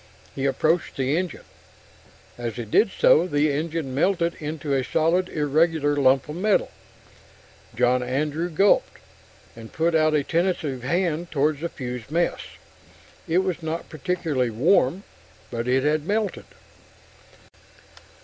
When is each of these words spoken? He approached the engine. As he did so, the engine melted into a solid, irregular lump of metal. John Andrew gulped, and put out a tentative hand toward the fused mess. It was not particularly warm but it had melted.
He 0.33 0.47
approached 0.47 0.97
the 0.97 1.15
engine. 1.15 1.43
As 2.35 2.55
he 2.55 2.65
did 2.65 2.89
so, 2.89 3.27
the 3.27 3.51
engine 3.51 3.93
melted 3.93 4.33
into 4.39 4.73
a 4.73 4.83
solid, 4.83 5.29
irregular 5.29 5.95
lump 5.95 6.27
of 6.27 6.37
metal. 6.37 6.71
John 7.75 8.01
Andrew 8.01 8.49
gulped, 8.49 8.97
and 9.55 9.71
put 9.71 9.93
out 9.93 10.15
a 10.15 10.23
tentative 10.23 10.81
hand 10.81 11.29
toward 11.29 11.59
the 11.59 11.69
fused 11.69 12.09
mess. 12.09 12.41
It 13.27 13.43
was 13.43 13.61
not 13.61 13.89
particularly 13.89 14.49
warm 14.49 15.03
but 15.51 15.67
it 15.67 15.83
had 15.83 16.07
melted. 16.07 16.45